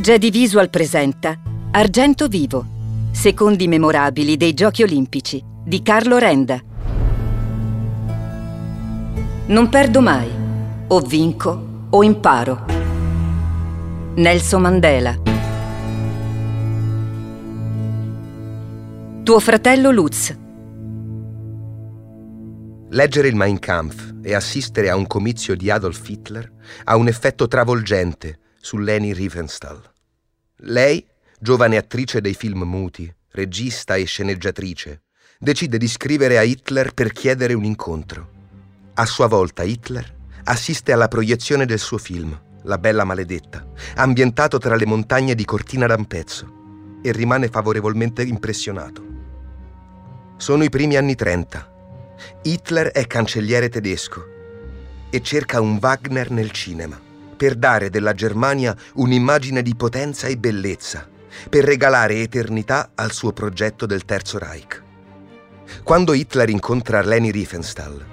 [0.00, 1.38] Jedi Visual presenta
[1.72, 2.64] Argento Vivo,
[3.10, 6.58] secondi memorabili dei Giochi Olimpici di Carlo Renda.
[9.48, 10.30] Non perdo mai,
[10.86, 12.64] o vinco o imparo.
[14.14, 15.20] Nelson Mandela.
[19.22, 20.38] Tuo fratello Lutz.
[22.88, 26.50] Leggere il Mein Kampf e assistere a un comizio di Adolf Hitler
[26.84, 29.80] ha un effetto travolgente su Leni Riefenstahl.
[30.64, 31.04] Lei,
[31.38, 35.02] giovane attrice dei film muti, regista e sceneggiatrice,
[35.38, 38.38] decide di scrivere a Hitler per chiedere un incontro.
[38.94, 43.66] A sua volta Hitler assiste alla proiezione del suo film, La Bella Maledetta,
[43.96, 49.02] ambientato tra le montagne di Cortina d'Ampezzo, e rimane favorevolmente impressionato.
[50.36, 51.68] Sono i primi anni 30.
[52.42, 54.22] Hitler è cancelliere tedesco
[55.08, 57.08] e cerca un Wagner nel cinema
[57.40, 61.08] per dare della Germania un'immagine di potenza e bellezza,
[61.48, 64.82] per regalare eternità al suo progetto del Terzo Reich.
[65.82, 68.04] Quando Hitler incontra Leni Riefenstahl,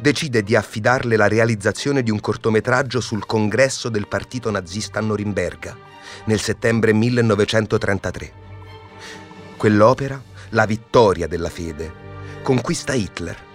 [0.00, 5.76] decide di affidarle la realizzazione di un cortometraggio sul congresso del partito nazista a Norimberga,
[6.26, 8.32] nel settembre 1933.
[9.56, 11.92] Quell'opera, La vittoria della fede,
[12.44, 13.46] conquista Hitler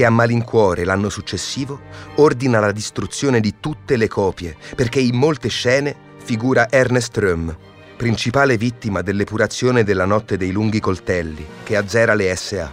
[0.00, 1.78] che a malincuore l'anno successivo
[2.14, 7.54] ordina la distruzione di tutte le copie perché in molte scene figura Ernest Röhm,
[7.98, 12.72] principale vittima dell'epurazione della notte dei lunghi coltelli che azzera le SA.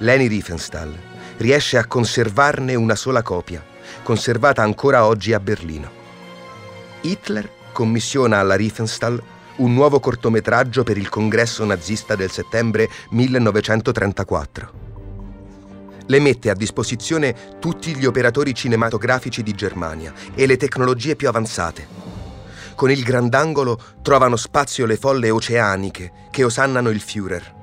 [0.00, 0.94] Leni Riefenstahl
[1.38, 3.64] riesce a conservarne una sola copia,
[4.02, 5.90] conservata ancora oggi a Berlino.
[7.00, 9.22] Hitler commissiona alla Riefenstahl
[9.56, 14.89] un nuovo cortometraggio per il congresso nazista del settembre 1934
[16.06, 22.08] le mette a disposizione tutti gli operatori cinematografici di Germania e le tecnologie più avanzate.
[22.74, 27.58] Con il grandangolo trovano spazio le folle oceaniche che osannano il Führer.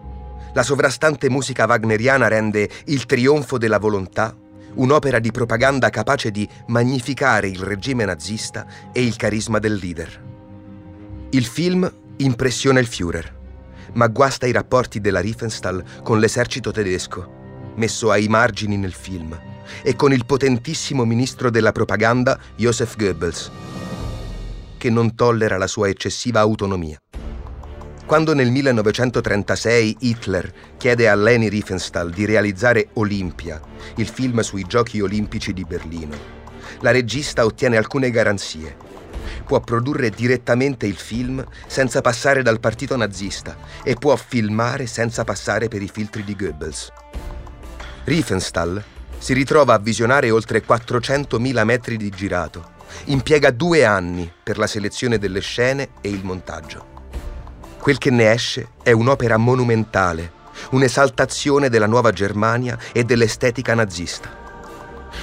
[0.54, 4.36] La sovrastante musica wagneriana rende Il trionfo della volontà
[4.78, 10.24] un'opera di propaganda capace di magnificare il regime nazista e il carisma del leader.
[11.32, 13.36] Il film impressiona il Führer,
[13.94, 17.37] ma guasta i rapporti della Riefenstahl con l'esercito tedesco
[17.78, 19.38] messo ai margini nel film,
[19.82, 23.52] e con il potentissimo ministro della propaganda Joseph Goebbels,
[24.78, 27.02] che non tollera la sua eccessiva autonomia.
[28.06, 33.60] Quando nel 1936 Hitler chiede a Leni Riefenstahl di realizzare Olimpia,
[33.96, 36.16] il film sui Giochi olimpici di Berlino,
[36.80, 38.78] la regista ottiene alcune garanzie.
[39.46, 45.68] Può produrre direttamente il film senza passare dal partito nazista e può filmare senza passare
[45.68, 46.92] per i filtri di Goebbels.
[48.08, 48.82] Riefenstahl
[49.18, 52.76] si ritrova a visionare oltre 400.000 metri di girato.
[53.08, 56.86] Impiega due anni per la selezione delle scene e il montaggio.
[57.78, 60.32] Quel che ne esce è un'opera monumentale,
[60.72, 64.30] un'esaltazione della nuova Germania e dell'estetica nazista.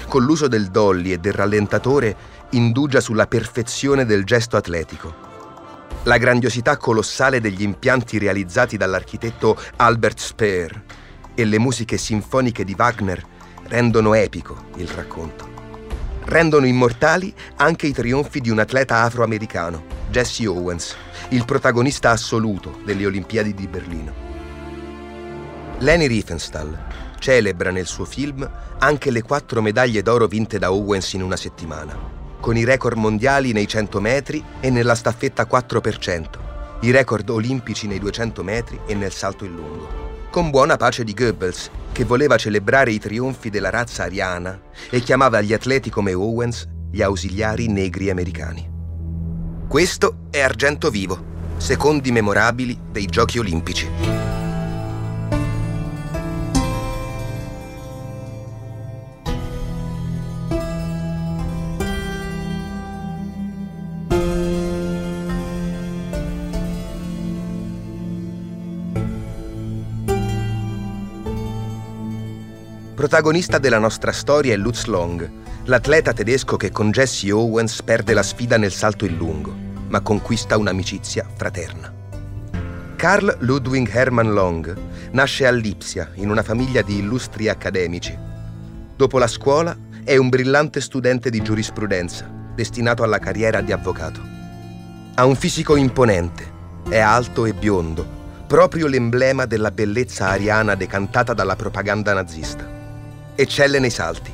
[0.06, 2.14] Con l'uso del dolly e del rallentatore
[2.50, 5.14] indugia sulla perfezione del gesto atletico.
[6.02, 10.82] La grandiosità colossale degli impianti realizzati dall'architetto Albert Speer
[11.34, 13.22] e le musiche sinfoniche di Wagner
[13.64, 15.52] rendono epico il racconto.
[16.24, 20.96] Rendono immortali anche i trionfi di un atleta afroamericano, Jesse Owens,
[21.30, 24.32] il protagonista assoluto delle Olimpiadi di Berlino.
[25.78, 26.86] Leni Riefenstahl
[27.18, 31.98] celebra nel suo film anche le quattro medaglie d'oro vinte da Owens in una settimana,
[32.40, 36.24] con i record mondiali nei 100 metri e nella staffetta 4%,
[36.80, 40.03] i record olimpici nei 200 metri e nel salto in lungo
[40.34, 45.40] con buona pace di Goebbels, che voleva celebrare i trionfi della razza ariana e chiamava
[45.40, 48.68] gli atleti come Owens gli ausiliari negri americani.
[49.68, 54.23] Questo è Argento Vivo, secondi memorabili dei Giochi Olimpici.
[73.14, 75.30] Protagonista della nostra storia è Lutz Long,
[75.66, 79.54] l'atleta tedesco che con Jesse Owens perde la sfida nel salto in lungo,
[79.86, 81.94] ma conquista un'amicizia fraterna.
[82.96, 84.76] Carl Ludwig Hermann Long
[85.12, 88.18] nasce a Lipsia in una famiglia di illustri accademici.
[88.96, 94.20] Dopo la scuola è un brillante studente di giurisprudenza, destinato alla carriera di avvocato.
[95.14, 96.50] Ha un fisico imponente,
[96.88, 98.04] è alto e biondo,
[98.48, 102.73] proprio l'emblema della bellezza ariana decantata dalla propaganda nazista.
[103.36, 104.32] Eccelle nei salti,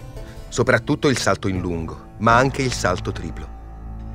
[0.49, 3.59] soprattutto il salto in lungo, ma anche il salto triplo.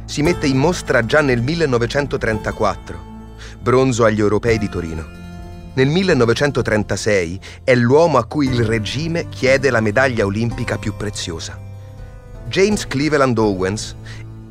[0.06, 3.14] Si mette in mostra già nel 1934
[3.60, 5.04] bronzo agli europei di Torino.
[5.74, 11.60] Nel 1936 è l'uomo a cui il regime chiede la medaglia olimpica più preziosa.
[12.48, 13.96] James Cleveland Owens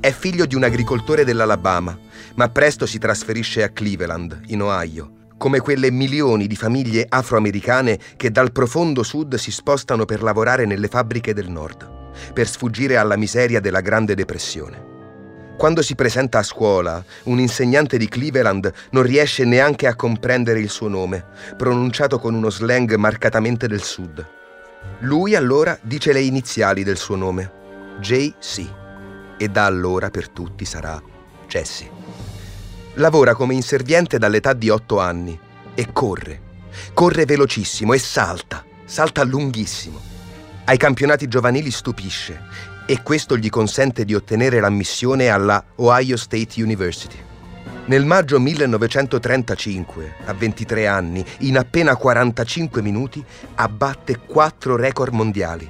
[0.01, 1.97] è figlio di un agricoltore dell'Alabama,
[2.35, 8.31] ma presto si trasferisce a Cleveland, in Ohio, come quelle milioni di famiglie afroamericane che
[8.31, 13.61] dal profondo sud si spostano per lavorare nelle fabbriche del nord, per sfuggire alla miseria
[13.61, 14.93] della Grande Depressione.
[15.57, 20.69] Quando si presenta a scuola, un insegnante di Cleveland non riesce neanche a comprendere il
[20.69, 21.25] suo nome,
[21.57, 24.27] pronunciato con uno slang marcatamente del sud.
[25.01, 27.51] Lui allora dice le iniziali del suo nome,
[28.01, 28.67] JC,
[29.39, 31.01] e da allora per tutti sarà
[31.47, 32.04] Jesse.
[32.99, 35.37] Lavora come inserviente dall'età di otto anni
[35.75, 36.41] e corre.
[36.93, 40.01] Corre velocissimo e salta, salta lunghissimo.
[40.67, 42.41] Ai campionati giovanili stupisce
[42.87, 47.17] e questo gli consente di ottenere l'ammissione alla Ohio State University.
[47.87, 53.25] Nel maggio 1935, a 23 anni, in appena 45 minuti,
[53.57, 55.69] abbatte quattro record mondiali.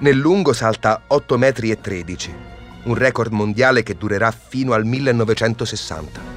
[0.00, 2.34] Nel lungo salta 8 metri 13,
[2.84, 6.27] un record mondiale che durerà fino al 1960.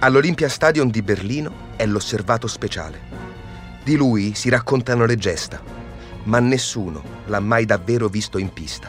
[0.00, 3.00] All'Olympia Stadium di Berlino è l'osservato speciale.
[3.82, 5.60] Di lui si raccontano le gesta,
[6.24, 8.88] ma nessuno l'ha mai davvero visto in pista.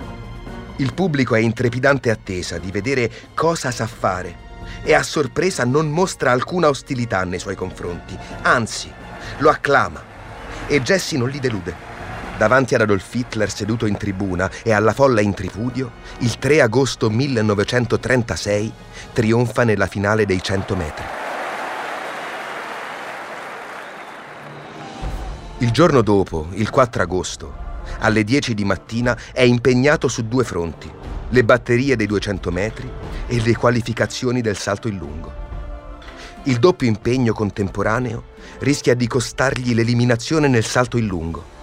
[0.76, 4.48] Il pubblico è in trepidante attesa di vedere cosa sa fare
[4.84, 8.92] e a sorpresa non mostra alcuna ostilità nei suoi confronti, anzi
[9.40, 10.04] lo acclama
[10.68, 11.89] e Jesse non li delude.
[12.40, 17.10] Davanti ad Adolf Hitler seduto in tribuna e alla folla in tripudio, il 3 agosto
[17.10, 18.72] 1936
[19.12, 21.04] trionfa nella finale dei 100 metri.
[25.58, 27.54] Il giorno dopo, il 4 agosto,
[28.00, 30.90] alle 10 di mattina è impegnato su due fronti,
[31.28, 32.90] le batterie dei 200 metri
[33.28, 35.34] e le qualificazioni del salto in lungo.
[36.44, 38.24] Il doppio impegno contemporaneo
[38.60, 41.58] rischia di costargli l'eliminazione nel salto in lungo.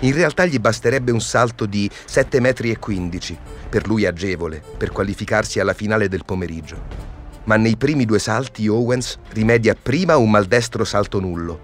[0.00, 3.38] In realtà gli basterebbe un salto di 7 metri 15,
[3.68, 7.06] per lui agevole, per qualificarsi alla finale del pomeriggio.
[7.44, 11.58] Ma nei primi due salti Owens rimedia prima un maldestro salto nullo,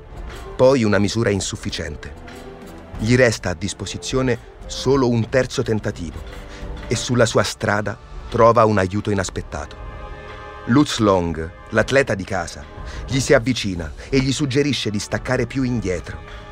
[0.56, 2.12] poi una misura insufficiente.
[2.98, 6.22] Gli resta a disposizione solo un terzo tentativo
[6.86, 7.98] e sulla sua strada
[8.28, 9.76] trova un aiuto inaspettato.
[10.66, 12.64] Lutz Long, l'atleta di casa,
[13.06, 16.43] gli si avvicina e gli suggerisce di staccare più indietro.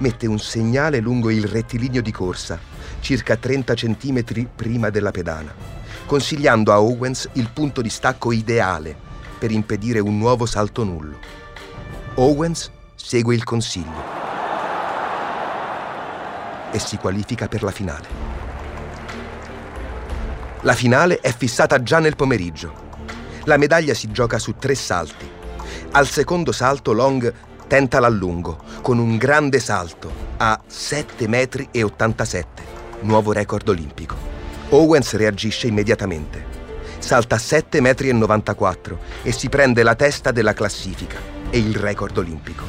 [0.00, 2.58] Mette un segnale lungo il rettilineo di corsa,
[3.00, 5.52] circa 30 cm prima della pedana,
[6.06, 8.96] consigliando a Owens il punto di stacco ideale
[9.38, 11.18] per impedire un nuovo salto nullo.
[12.14, 14.02] Owens segue il consiglio
[16.70, 18.08] e si qualifica per la finale.
[20.62, 22.88] La finale è fissata già nel pomeriggio.
[23.44, 25.28] La medaglia si gioca su tre salti.
[25.90, 32.62] Al secondo salto Long tenta l'allungo con un grande salto a 7 metri e 87,
[33.02, 34.16] nuovo record olimpico.
[34.70, 36.44] Owens reagisce immediatamente.
[36.98, 42.18] Salta 7 metri e 94 e si prende la testa della classifica e il record
[42.18, 42.64] olimpico.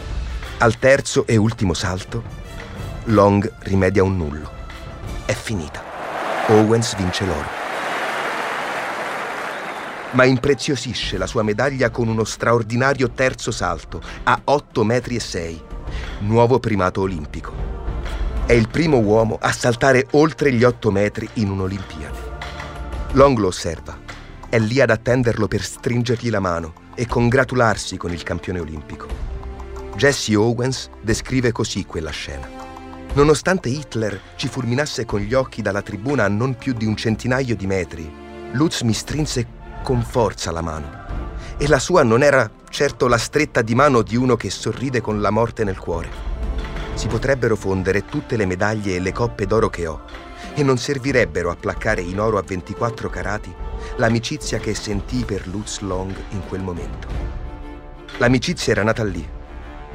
[0.60, 2.22] Al terzo e ultimo salto
[3.06, 4.52] Long rimedia un nullo.
[5.26, 5.82] È finita.
[6.50, 7.61] Owens vince l'oro.
[10.12, 15.64] Ma impreziosisce la sua medaglia con uno straordinario terzo salto a 8 metri 6,
[16.20, 17.54] nuovo primato olimpico.
[18.46, 22.18] È il primo uomo a saltare oltre gli 8 metri in un'Olimpiade.
[23.14, 23.98] Long lo osserva.
[24.50, 29.08] È lì ad attenderlo per stringergli la mano e congratularsi con il campione olimpico.
[29.96, 32.50] Jesse Owens descrive così quella scena.
[33.14, 37.56] Nonostante Hitler ci fulminasse con gli occhi dalla tribuna a non più di un centinaio
[37.56, 38.12] di metri,
[38.54, 40.90] Lutz mi strinse con forza la mano.
[41.58, 45.22] E la sua non era certo la stretta di mano di uno che sorride con
[45.22, 46.10] la morte nel cuore.
[46.94, 50.02] Si potrebbero fondere tutte le medaglie e le coppe d'oro che ho,
[50.54, 53.54] e non servirebbero a placcare in oro a 24 carati
[53.98, 57.08] l'amicizia che sentii per Lutz Long in quel momento.
[58.18, 59.28] L'amicizia era nata lì,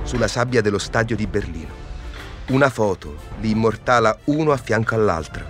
[0.02, 1.86] sulla sabbia dello stadio di Berlino
[2.48, 5.44] una foto li immortala uno a fianco all'altro,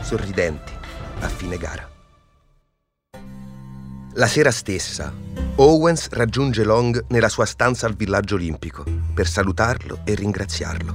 [0.00, 0.72] sorridenti,
[1.20, 1.97] a fine gara.
[4.18, 5.14] La sera stessa,
[5.54, 8.84] Owens raggiunge Long nella sua stanza al villaggio olimpico
[9.14, 10.94] per salutarlo e ringraziarlo.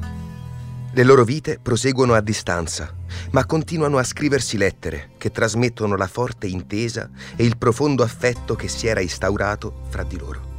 [0.91, 2.93] Le loro vite proseguono a distanza,
[3.31, 8.67] ma continuano a scriversi lettere che trasmettono la forte intesa e il profondo affetto che
[8.67, 10.52] si era instaurato fra di loro.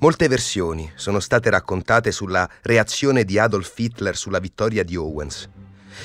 [0.00, 5.48] Molte versioni sono state raccontate sulla reazione di Adolf Hitler sulla vittoria di Owens.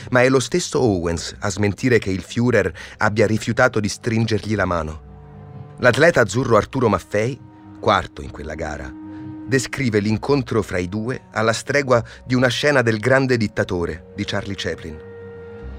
[0.10, 4.66] Ma è lo stesso Owens a smentire che il Führer abbia rifiutato di stringergli la
[4.66, 5.76] mano.
[5.78, 7.40] L'atleta azzurro Arturo Maffei,
[7.80, 8.92] quarto in quella gara,
[9.46, 14.56] descrive l'incontro fra i due alla stregua di una scena del grande dittatore di Charlie
[14.58, 15.00] Chaplin.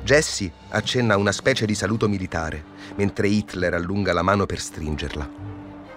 [0.04, 2.62] Jesse accenna una specie di saluto militare,
[2.94, 5.28] mentre Hitler allunga la mano per stringerla.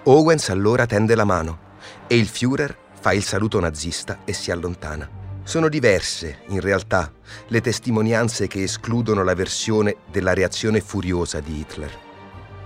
[0.02, 1.66] Owens allora tende la mano
[2.06, 5.08] e il Führer fa il saluto nazista e si allontana.
[5.42, 7.10] Sono diverse, in realtà,
[7.46, 11.90] le testimonianze che escludono la versione della reazione furiosa di Hitler.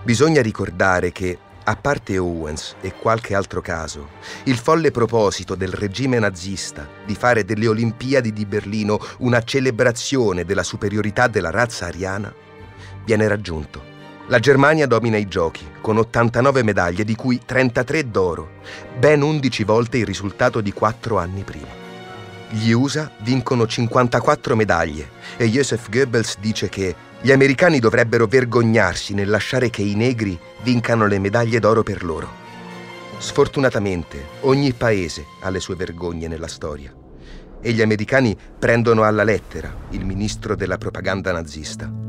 [0.03, 4.09] Bisogna ricordare che, a parte Owens e qualche altro caso,
[4.45, 10.65] il folle proposito del regime nazista di fare delle Olimpiadi di Berlino una celebrazione della
[10.65, 12.35] superiorità della razza ariana
[13.05, 13.92] viene raggiunto.
[14.29, 18.61] La Germania domina i giochi, con 89 medaglie, di cui 33 d'oro,
[18.97, 21.67] ben 11 volte il risultato di quattro anni prima.
[22.49, 29.29] Gli USA vincono 54 medaglie e Joseph Goebbels dice che gli americani dovrebbero vergognarsi nel
[29.29, 32.41] lasciare che i negri vincano le medaglie d'oro per loro.
[33.19, 36.95] Sfortunatamente, ogni paese ha le sue vergogne nella storia
[37.61, 42.02] e gli americani prendono alla lettera il ministro della propaganda nazista.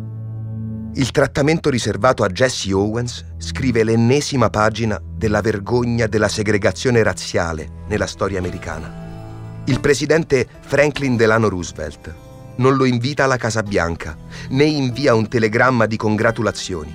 [0.96, 8.06] Il trattamento riservato a Jesse Owens scrive l'ennesima pagina della vergogna della segregazione razziale nella
[8.06, 9.62] storia americana.
[9.66, 12.14] Il presidente Franklin Delano Roosevelt
[12.58, 14.16] non lo invita alla Casa Bianca
[14.50, 16.94] né invia un telegramma di congratulazioni.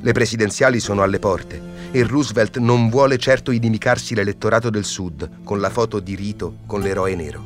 [0.00, 5.58] Le presidenziali sono alle porte e Roosevelt non vuole certo inimicarsi l'elettorato del Sud con
[5.58, 7.42] la foto di rito con l'eroe nero.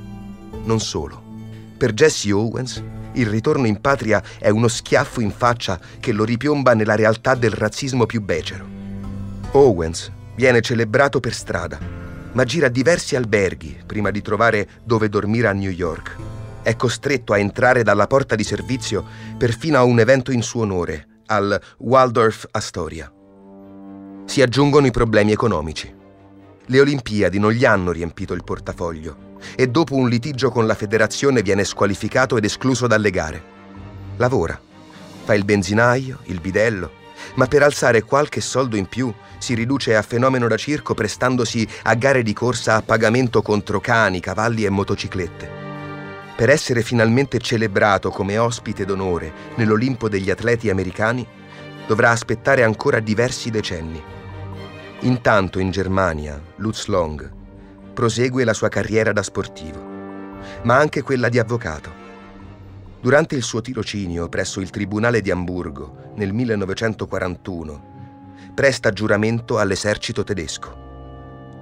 [0.62, 1.22] Non solo.
[1.78, 2.82] Per Jesse Owens
[3.14, 7.50] il ritorno in patria è uno schiaffo in faccia che lo ripiomba nella realtà del
[7.50, 8.64] razzismo più becero.
[9.52, 11.78] Owens viene celebrato per strada,
[12.32, 16.16] ma gira diversi alberghi prima di trovare dove dormire a New York.
[16.62, 19.04] È costretto a entrare dalla porta di servizio
[19.36, 23.10] perfino a un evento in suo onore, al Waldorf Astoria.
[24.26, 25.99] Si aggiungono i problemi economici.
[26.70, 31.42] Le Olimpiadi non gli hanno riempito il portafoglio e dopo un litigio con la federazione
[31.42, 33.42] viene squalificato ed escluso dalle gare.
[34.18, 34.56] Lavora,
[35.24, 36.92] fa il benzinaio, il bidello,
[37.34, 41.94] ma per alzare qualche soldo in più si riduce a fenomeno da circo prestandosi a
[41.94, 45.50] gare di corsa a pagamento contro cani, cavalli e motociclette.
[46.36, 51.26] Per essere finalmente celebrato come ospite d'onore nell'Olimpo degli atleti americani,
[51.88, 54.18] dovrà aspettare ancora diversi decenni.
[55.02, 57.32] Intanto in Germania, Lutz Long
[57.94, 59.82] prosegue la sua carriera da sportivo,
[60.64, 61.90] ma anche quella di avvocato.
[63.00, 70.88] Durante il suo tirocinio presso il Tribunale di Amburgo nel 1941, presta giuramento all'esercito tedesco.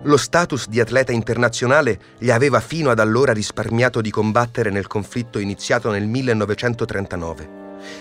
[0.02, 5.38] Lo status di atleta internazionale gli aveva fino ad allora risparmiato di combattere nel conflitto
[5.38, 7.49] iniziato nel 1939,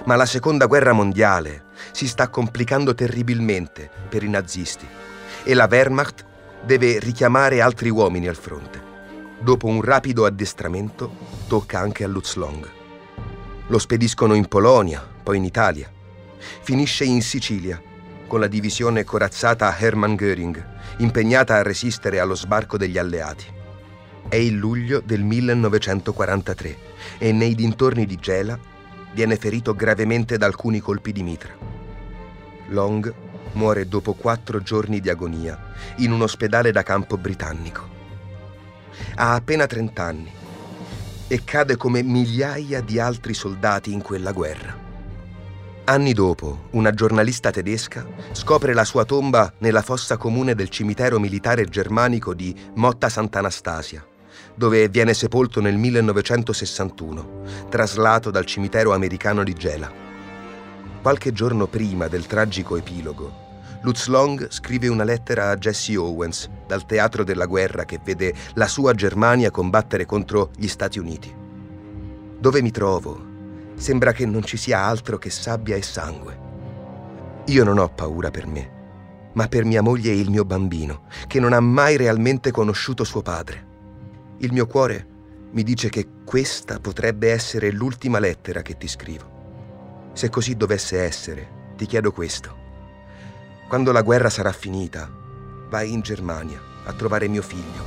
[0.06, 5.07] ma la seconda guerra mondiale si sta complicando terribilmente per i nazisti
[5.48, 6.26] e la Wehrmacht
[6.66, 8.84] deve richiamare altri uomini al fronte.
[9.40, 11.10] Dopo un rapido addestramento,
[11.48, 12.70] tocca anche a Lutz Long.
[13.68, 15.90] Lo spediscono in Polonia, poi in Italia.
[16.62, 17.82] Finisce in Sicilia,
[18.28, 20.66] con la divisione corazzata Hermann Göring,
[20.98, 23.46] impegnata a resistere allo sbarco degli alleati.
[24.28, 26.78] È il luglio del 1943
[27.20, 28.60] e nei dintorni di Gela
[29.14, 31.56] viene ferito gravemente da alcuni colpi di mitra.
[32.68, 33.27] Long
[33.58, 35.60] muore dopo quattro giorni di agonia
[35.98, 37.96] in un ospedale da campo britannico.
[39.16, 40.32] Ha appena 30 anni
[41.28, 44.86] e cade come migliaia di altri soldati in quella guerra.
[45.90, 51.66] Anni dopo, una giornalista tedesca scopre la sua tomba nella fossa comune del cimitero militare
[51.66, 54.06] germanico di Motta Sant'Anastasia,
[54.54, 59.90] dove viene sepolto nel 1961, traslato dal cimitero americano di Gela.
[61.02, 63.47] Qualche giorno prima del tragico epilogo,
[63.88, 68.68] Lutz Long scrive una lettera a Jesse Owens dal teatro della guerra che vede la
[68.68, 71.34] sua Germania combattere contro gli Stati Uniti.
[72.38, 73.18] Dove mi trovo?
[73.76, 76.38] Sembra che non ci sia altro che sabbia e sangue.
[77.46, 78.72] Io non ho paura per me,
[79.32, 83.22] ma per mia moglie e il mio bambino, che non ha mai realmente conosciuto suo
[83.22, 83.66] padre.
[84.40, 85.08] Il mio cuore
[85.52, 90.12] mi dice che questa potrebbe essere l'ultima lettera che ti scrivo.
[90.12, 92.66] Se così dovesse essere, ti chiedo questo.
[93.68, 95.12] Quando la guerra sarà finita,
[95.68, 97.84] vai in Germania a trovare mio figlio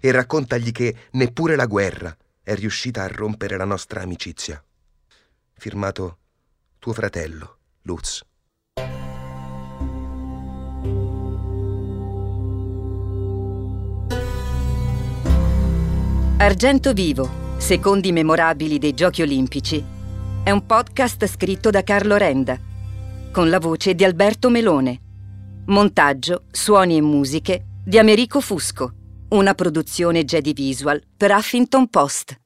[0.00, 4.62] e raccontagli che neppure la guerra è riuscita a rompere la nostra amicizia.
[5.52, 6.18] Firmato
[6.78, 8.24] tuo fratello, Lutz.
[16.38, 19.84] Argento Vivo, secondi memorabili dei Giochi Olimpici,
[20.42, 22.58] è un podcast scritto da Carlo Renda,
[23.32, 25.00] con la voce di Alberto Melone.
[25.66, 28.92] Montaggio, suoni e musiche di Americo Fusco,
[29.30, 32.45] una produzione Jedi Visual per Huffington Post.